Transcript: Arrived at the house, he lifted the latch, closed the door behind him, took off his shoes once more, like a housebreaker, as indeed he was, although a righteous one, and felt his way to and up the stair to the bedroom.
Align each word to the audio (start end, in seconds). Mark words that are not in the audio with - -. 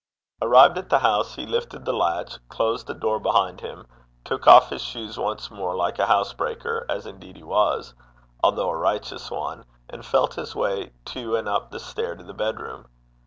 Arrived 0.41 0.79
at 0.79 0.89
the 0.89 0.97
house, 0.97 1.35
he 1.35 1.45
lifted 1.45 1.85
the 1.85 1.93
latch, 1.93 2.39
closed 2.49 2.87
the 2.87 2.93
door 2.95 3.19
behind 3.19 3.61
him, 3.61 3.85
took 4.25 4.47
off 4.47 4.71
his 4.71 4.81
shoes 4.81 5.19
once 5.19 5.51
more, 5.51 5.75
like 5.75 5.99
a 5.99 6.07
housebreaker, 6.07 6.87
as 6.89 7.05
indeed 7.05 7.35
he 7.35 7.43
was, 7.43 7.93
although 8.43 8.69
a 8.69 8.75
righteous 8.75 9.29
one, 9.29 9.63
and 9.91 10.03
felt 10.03 10.33
his 10.33 10.55
way 10.55 10.91
to 11.05 11.35
and 11.35 11.47
up 11.47 11.69
the 11.69 11.79
stair 11.79 12.15
to 12.15 12.23
the 12.23 12.33
bedroom. 12.33 12.87